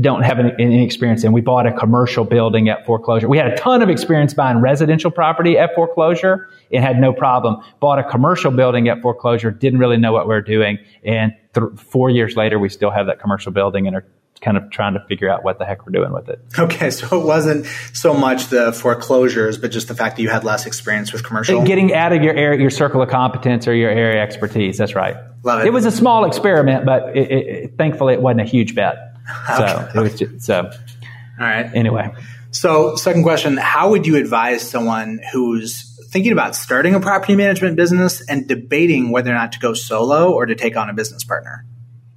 [0.00, 1.32] don't have any, any, experience in.
[1.32, 3.28] We bought a commercial building at foreclosure.
[3.28, 7.56] We had a ton of experience buying residential property at foreclosure and had no problem.
[7.80, 10.78] Bought a commercial building at foreclosure, didn't really know what we were doing.
[11.02, 14.06] And th- four years later, we still have that commercial building and are
[14.40, 16.40] kind of trying to figure out what the heck we're doing with it.
[16.56, 20.44] Okay, so it wasn't so much the foreclosures, but just the fact that you had
[20.44, 21.64] less experience with commercial.
[21.64, 24.78] Getting out of your area, your circle of competence or your area expertise.
[24.78, 25.16] That's right.
[25.42, 25.66] Love it.
[25.66, 28.96] It was a small experiment, but it, it, thankfully it wasn't a huge bet.
[29.46, 29.98] So okay.
[29.98, 30.64] it was just, so.
[30.64, 30.72] All
[31.38, 31.70] right.
[31.74, 32.10] Anyway.
[32.50, 37.76] So, second question: How would you advise someone who's thinking about starting a property management
[37.76, 41.24] business and debating whether or not to go solo or to take on a business
[41.24, 41.66] partner?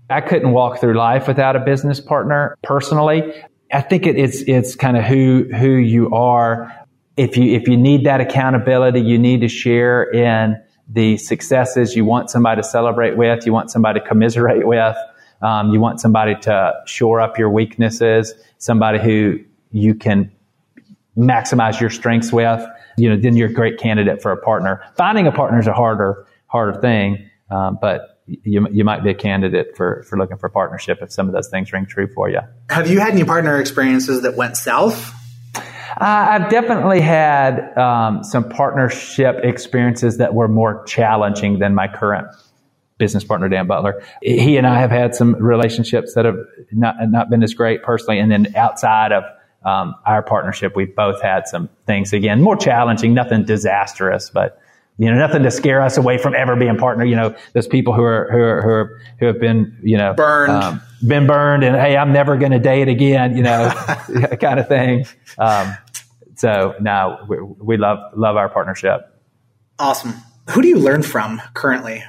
[0.09, 3.33] I couldn't walk through life without a business partner personally.
[3.71, 6.73] I think it, it's it's kind of who who you are.
[7.17, 10.61] If you if you need that accountability, you need to share in
[10.91, 11.95] the successes.
[11.95, 13.45] You want somebody to celebrate with.
[13.45, 14.95] You want somebody to commiserate with.
[15.41, 19.39] Um, you want somebody to shore up your weaknesses, somebody who
[19.71, 20.31] you can
[21.17, 22.63] maximize your strengths with.
[22.97, 24.83] You know, then you're a great candidate for a partner.
[24.95, 29.15] Finding a partner is a harder, harder thing, um, but you, you might be a
[29.15, 32.39] candidate for, for looking for partnership if some of those things ring true for you.
[32.69, 35.13] Have you had any partner experiences that went south?
[35.97, 42.27] I've definitely had um, some partnership experiences that were more challenging than my current
[42.97, 44.03] business partner, Dan Butler.
[44.21, 46.37] He and I have had some relationships that have
[46.71, 48.19] not, not been as great personally.
[48.19, 49.23] And then outside of
[49.65, 54.61] um, our partnership, we've both had some things, again, more challenging, nothing disastrous, but
[54.97, 57.03] you know, nothing to scare us away from ever being partner.
[57.03, 60.13] You know, those people who are who are who, are, who have been you know
[60.13, 63.35] burned, um, been burned, and hey, I'm never going to date again.
[63.35, 63.69] You know,
[64.41, 65.05] kind of thing.
[65.37, 65.75] Um,
[66.35, 69.01] so now we, we love love our partnership.
[69.79, 70.13] Awesome.
[70.51, 72.03] Who do you learn from currently?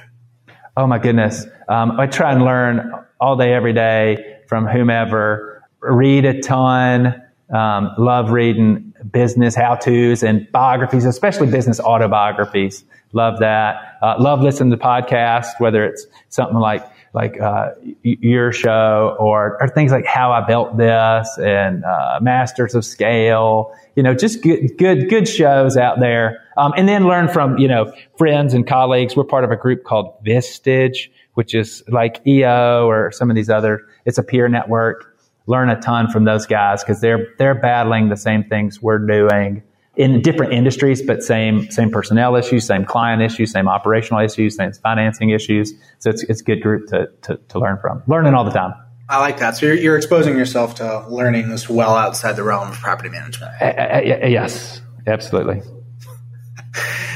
[0.75, 1.45] Oh my goodness.
[1.69, 5.63] Um, I try and learn all day, every day from whomever.
[5.79, 7.21] Read a ton.
[7.53, 12.83] Um, love reading business how tos and biographies, especially business autobiographies.
[13.11, 13.97] Love that.
[14.01, 16.83] Uh, love listening to podcasts, whether it's something like
[17.13, 17.69] like uh,
[18.01, 23.71] your show or, or things like how I built this and uh, Masters of Scale.
[23.95, 27.67] You know, just good good good shows out there um, and then learn from, you
[27.67, 29.15] know, friends and colleagues.
[29.15, 33.49] We're part of a group called Vistage, which is like EO or some of these
[33.49, 35.15] other, it's a peer network.
[35.45, 39.61] Learn a ton from those guys because they're, they're battling the same things we're doing.
[39.95, 44.73] In different industries, but same same personnel issues, same client issues, same operational issues, same
[44.73, 45.73] financing issues.
[45.99, 48.03] So it's it's a good group to, to, to learn from.
[48.07, 48.73] Learning all the time.
[49.09, 49.57] I like that.
[49.57, 53.51] So you're, you're exposing yourself to learning this well outside the realm of property management.
[53.61, 55.61] Uh, uh, yes, absolutely.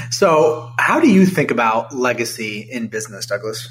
[0.10, 3.68] So, how do you think about legacy in business, Douglas?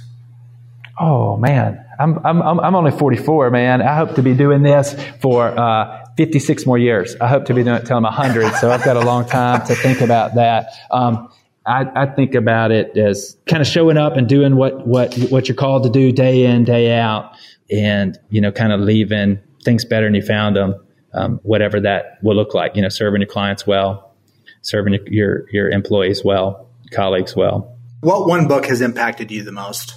[0.99, 3.83] Oh man, I'm I'm I'm only 44, man.
[3.83, 7.15] I hope to be doing this for uh, 56 more years.
[7.21, 8.55] I hope to be doing it till I'm 100.
[8.55, 10.73] So I've got a long time to think about that.
[10.91, 11.29] Um,
[11.67, 15.49] I, I, think about it as kind of showing up and doing what what what
[15.49, 17.37] you're called to do day in day out,
[17.69, 20.77] and you know, kind of leaving things better than you found them,
[21.13, 22.77] um, whatever that will look like.
[22.77, 24.15] You know, serving your clients well,
[24.63, 27.77] serving your your employees well, colleagues well.
[28.01, 29.95] What one book has impacted you the most?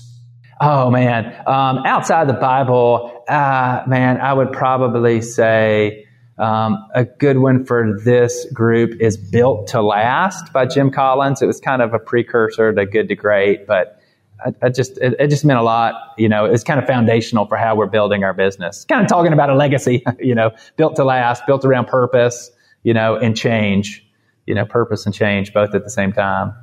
[0.60, 6.08] Oh man, um, outside the Bible, uh, man, I would probably say
[6.40, 11.42] um, a good one for this group is "Built to Last" by Jim Collins.
[11.42, 14.00] It was kind of a precursor to "Good to Great," but
[14.44, 15.96] I, I just it, it, just meant a lot.
[16.18, 18.86] You know, it's kind of foundational for how we're building our business.
[18.86, 20.04] Kind of talking about a legacy.
[20.20, 22.52] You know, built to last, built around purpose.
[22.84, 24.06] You know, and change.
[24.46, 26.54] You know, purpose and change both at the same time.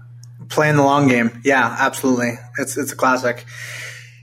[0.48, 2.32] Playing the long game, yeah, absolutely.
[2.58, 3.44] It's it's a classic.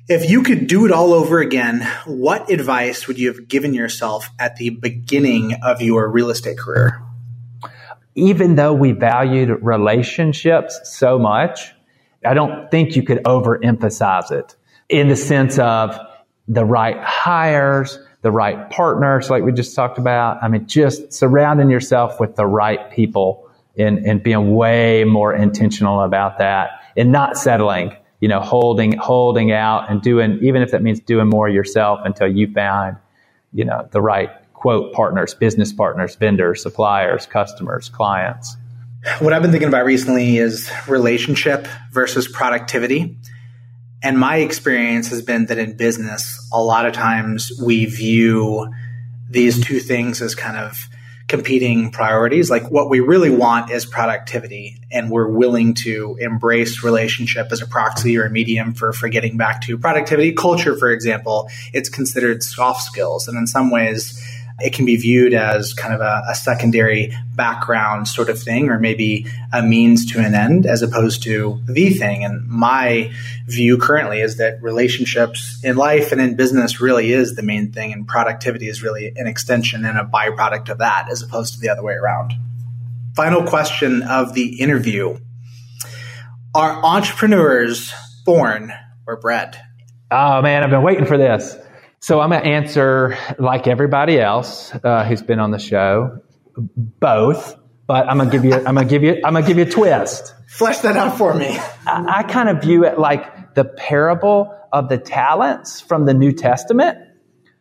[0.09, 4.29] If you could do it all over again, what advice would you have given yourself
[4.37, 7.01] at the beginning of your real estate career?
[8.13, 11.73] Even though we valued relationships so much,
[12.25, 14.57] I don't think you could overemphasize it
[14.89, 15.97] in the sense of
[16.49, 20.43] the right hires, the right partners, like we just talked about.
[20.43, 26.01] I mean, just surrounding yourself with the right people and, and being way more intentional
[26.01, 30.81] about that and not settling you know, holding, holding out and doing, even if that
[30.81, 32.95] means doing more yourself until you found,
[33.51, 38.55] you know, the right quote partners, business partners, vendors, suppliers, customers, clients.
[39.19, 43.17] What I've been thinking about recently is relationship versus productivity.
[44.01, 48.71] And my experience has been that in business, a lot of times we view
[49.29, 50.87] these two things as kind of
[51.27, 52.49] competing priorities.
[52.49, 57.67] Like what we really want is productivity, and we're willing to embrace relationship as a
[57.67, 60.33] proxy or a medium for, for getting back to productivity.
[60.33, 63.27] Culture, for example, it's considered soft skills.
[63.27, 64.21] And in some ways,
[64.59, 68.79] it can be viewed as kind of a, a, secondary background sort of thing, or
[68.79, 72.23] maybe a means to an end as opposed to the thing.
[72.23, 73.11] And my
[73.47, 77.93] view currently is that relationships in life and in business really is the main thing,
[77.93, 81.69] and productivity is really an extension and a byproduct of that as opposed to the
[81.69, 82.33] other way around.
[83.15, 85.17] Final question of the interview
[86.53, 87.91] Are entrepreneurs
[88.25, 88.73] born
[89.05, 89.59] or bred?
[90.11, 91.57] Oh man, I've been waiting for this.
[92.03, 96.19] So I'm going to answer like everybody else uh, who's been on the show,
[96.57, 97.55] both.
[97.87, 98.55] But I'm gonna give you.
[98.55, 99.21] I'm gonna give you.
[99.23, 100.33] I'm gonna give you a twist.
[100.47, 101.47] Flesh that out for me.
[101.87, 106.33] I, I kind of view it like the parable of the talents from the New
[106.33, 106.97] Testament.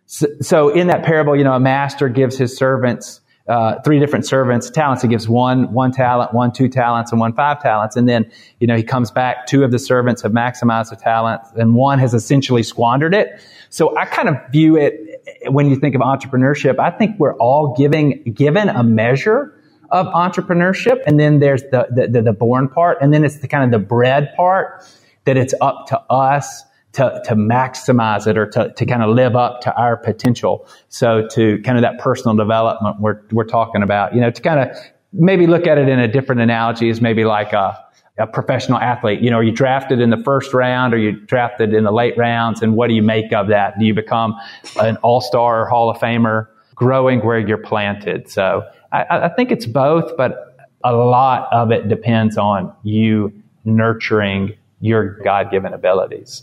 [0.06, 4.24] So, so in that parable, you know, a master gives his servants uh, three different
[4.24, 5.02] servants talents.
[5.02, 7.96] He gives one one talent, one two talents, and one five talents.
[7.96, 8.30] And then,
[8.60, 9.46] you know, he comes back.
[9.46, 13.40] Two of the servants have maximized the talent, and one has essentially squandered it.
[13.68, 16.78] So I kind of view it when you think of entrepreneurship.
[16.78, 19.58] I think we're all giving given a measure
[19.90, 23.48] of entrepreneurship, and then there's the the, the, the born part, and then it's the
[23.48, 24.84] kind of the bred part
[25.24, 29.34] that it's up to us to, to maximize it or to, to kind of live
[29.34, 30.66] up to our potential.
[30.88, 34.60] So to kind of that personal development we're, we're talking about, you know, to kind
[34.60, 34.76] of
[35.12, 37.78] maybe look at it in a different analogy is maybe like a,
[38.18, 39.20] a professional athlete.
[39.20, 42.16] You know, are you drafted in the first round or you drafted in the late
[42.18, 42.60] rounds?
[42.60, 43.78] And what do you make of that?
[43.78, 44.34] Do you become
[44.80, 48.28] an all-star or Hall of Famer growing where you're planted?
[48.28, 53.32] So I, I think it's both, but a lot of it depends on you
[53.64, 56.42] nurturing your God-given abilities.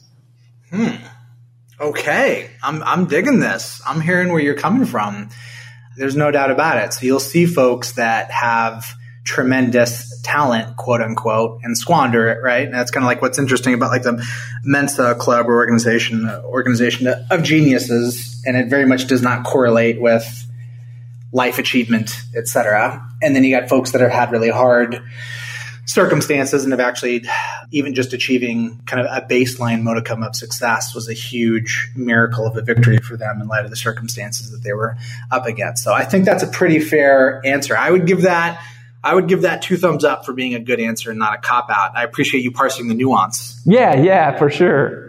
[0.71, 0.95] Hmm.
[1.79, 2.49] Okay.
[2.61, 3.81] I'm, I'm digging this.
[3.85, 5.29] I'm hearing where you're coming from.
[5.97, 6.93] There's no doubt about it.
[6.93, 8.85] So you'll see folks that have
[9.23, 12.65] tremendous talent, quote unquote, and squander it, right?
[12.65, 14.25] And that's kind of like what's interesting about like the
[14.63, 20.45] Mensa Club or organization, organization of geniuses, and it very much does not correlate with
[21.31, 23.05] life achievement, etc.
[23.21, 25.01] And then you got folks that have had really hard
[25.89, 27.25] circumstances and of actually
[27.71, 32.55] even just achieving kind of a baseline modicum of success was a huge miracle of
[32.55, 34.95] a victory for them in light of the circumstances that they were
[35.31, 35.83] up against.
[35.83, 37.75] So I think that's a pretty fair answer.
[37.75, 38.63] I would give that
[39.03, 41.37] I would give that two thumbs up for being a good answer and not a
[41.37, 41.95] cop out.
[41.95, 43.61] I appreciate you parsing the nuance.
[43.65, 45.08] Yeah, yeah, for sure.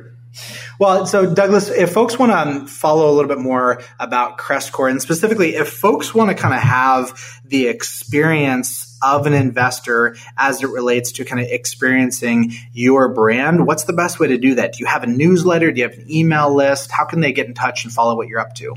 [0.80, 4.90] Well, so Douglas, if folks want to um, follow a little bit more about Crestcore,
[4.90, 10.62] and specifically if folks want to kind of have the experience of an investor as
[10.62, 14.72] it relates to kind of experiencing your brand, what's the best way to do that?
[14.72, 15.70] Do you have a newsletter?
[15.70, 16.90] Do you have an email list?
[16.90, 18.74] How can they get in touch and follow what you're up to?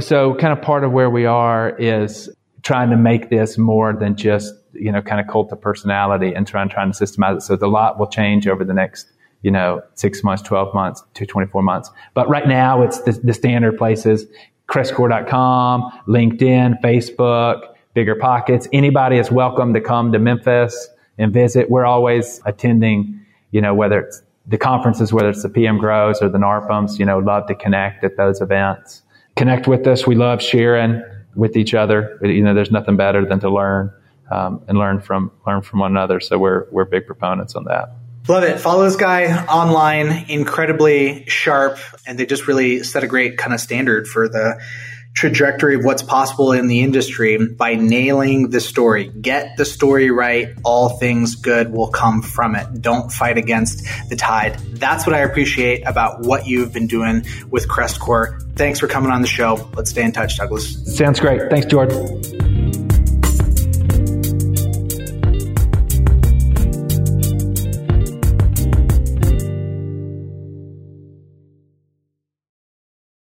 [0.00, 2.28] So, kind of part of where we are is
[2.62, 6.46] trying to make this more than just you know kind of cult of personality and
[6.46, 7.40] trying trying to systemize it.
[7.40, 9.06] So, the lot will change over the next
[9.42, 11.90] you know, six months, 12 months to 24 months.
[12.14, 14.26] But right now it's the, the standard places,
[14.68, 18.68] crestcore.com, LinkedIn, Facebook, Bigger Pockets.
[18.72, 21.70] Anybody is welcome to come to Memphis and visit.
[21.70, 23.20] We're always attending,
[23.50, 27.04] you know, whether it's the conferences, whether it's the PM Grows or the NARPMs, you
[27.04, 29.02] know, love to connect at those events.
[29.36, 30.06] Connect with us.
[30.06, 31.02] We love sharing
[31.34, 32.18] with each other.
[32.22, 33.92] You know, there's nothing better than to learn
[34.30, 36.20] um, and learn from learn from one another.
[36.20, 37.94] So we're we're big proponents on that.
[38.28, 38.60] Love it.
[38.60, 43.60] Follow this guy online, incredibly sharp, and they just really set a great kind of
[43.60, 44.60] standard for the
[45.14, 49.08] trajectory of what's possible in the industry by nailing the story.
[49.08, 50.50] Get the story right.
[50.62, 52.82] All things good will come from it.
[52.82, 54.58] Don't fight against the tide.
[54.74, 58.40] That's what I appreciate about what you've been doing with Crestcore.
[58.56, 59.68] Thanks for coming on the show.
[59.74, 60.96] Let's stay in touch, Douglas.
[60.96, 61.50] Sounds great.
[61.50, 61.92] Thanks, George.